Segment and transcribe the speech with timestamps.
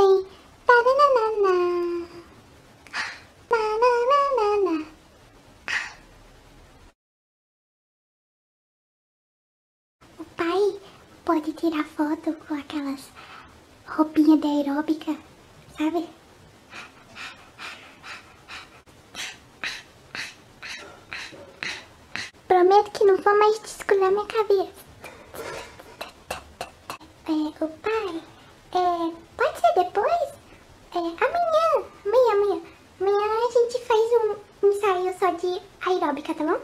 [0.00, 0.26] vem.
[10.18, 10.80] O pai
[11.24, 13.10] pode tirar foto com aquelas
[13.86, 15.16] roupinhas de aeróbica,
[15.76, 16.08] sabe?
[22.48, 24.90] Prometo que não vou mais descolar minha cabeça.
[27.28, 28.22] É, o pai,
[28.72, 30.30] é, pode ser depois?
[30.94, 32.62] É, amanhã, amanhã, amanhã.
[33.00, 36.60] Amanhã a gente faz um ensaio só de aeróbica, tá bom?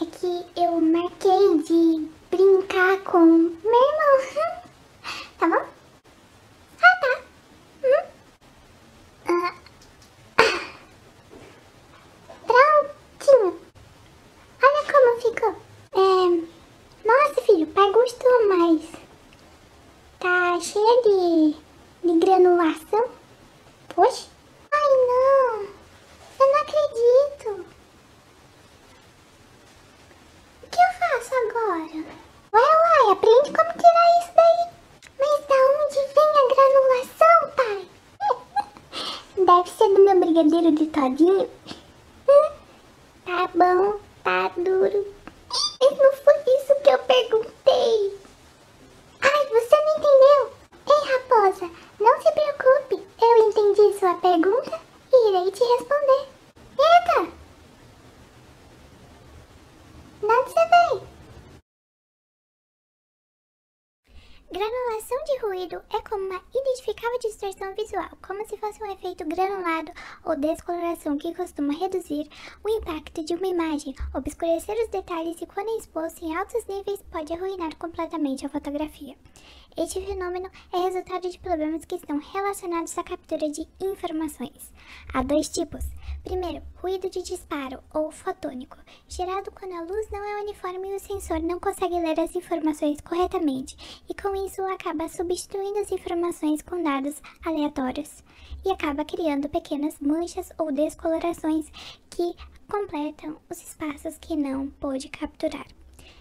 [0.00, 4.62] É que eu marquei de brincar com meu irmão,
[5.38, 5.64] tá bom?
[6.82, 7.12] Ah, tá.
[7.84, 8.04] Uhum.
[9.28, 9.54] Ah.
[12.46, 13.60] Prontinho.
[14.62, 15.56] Olha como ficou.
[15.94, 17.06] É...
[17.06, 19.01] Nossa, filho, pai gostou mais.
[20.60, 21.56] Cheia de,
[22.04, 23.08] de granulação.
[23.88, 24.26] Poxa.
[24.72, 25.62] Ai, não.
[26.40, 27.66] Eu não acredito.
[30.62, 32.04] O que eu faço agora?
[32.52, 34.64] Uai, uai, aprende como tirar isso daí.
[35.18, 37.80] Mas da onde vem a granulação, pai?
[39.46, 41.50] Deve ser do meu brigadeiro de todinho.
[43.24, 45.06] Tá bom, tá duro.
[45.80, 48.20] Não foi isso que eu perguntei.
[49.20, 50.52] Ai, você não entendeu?
[50.88, 53.06] Ei, raposa, não se preocupe.
[53.20, 53.48] Eu
[54.20, 54.81] pergunta
[64.62, 69.90] Granulação de ruído é como uma identificável distorção visual, como se fosse um efeito granulado
[70.24, 72.28] ou descoloração que costuma reduzir
[72.62, 77.32] o impacto de uma imagem, obscurecer os detalhes e, quando exposto em altos níveis, pode
[77.32, 79.16] arruinar completamente a fotografia.
[79.76, 84.72] Este fenômeno é resultado de problemas que estão relacionados à captura de informações.
[85.12, 85.84] Há dois tipos.
[86.24, 88.76] Primeiro, ruído de disparo ou fotônico,
[89.08, 93.00] gerado quando a luz não é uniforme e o sensor não consegue ler as informações
[93.00, 98.22] corretamente, e com isso acaba substituindo as informações com dados aleatórios
[98.64, 101.68] e acaba criando pequenas manchas ou descolorações
[102.08, 102.36] que
[102.68, 105.66] completam os espaços que não pôde capturar.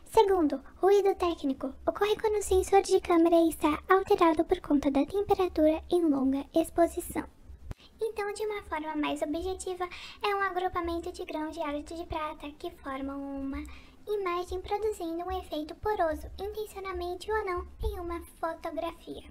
[0.06, 5.82] Segundo, ruído técnico ocorre quando o sensor de câmera está alterado por conta da temperatura
[5.92, 7.24] em longa exposição.
[8.04, 9.88] Então, de uma forma mais objetiva,
[10.24, 13.64] é um agrupamento de grãos de hálito de prata que formam uma
[14.08, 19.24] imagem produzindo um efeito poroso, intencionalmente ou não, em uma fotografia.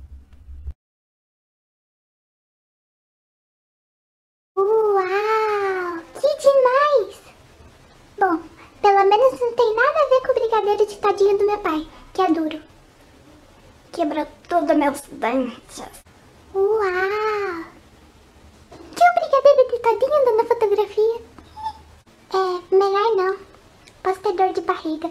[4.56, 5.98] Uau!
[6.14, 7.20] Que demais!
[8.18, 8.48] Bom,
[8.80, 11.88] pelo menos não tem nada a ver com o brigadeiro de tadinho do meu pai,
[12.14, 12.62] que é duro.
[13.92, 15.82] Quebrou todos meus dentes.
[16.54, 17.19] Uau!
[24.90, 25.08] 一个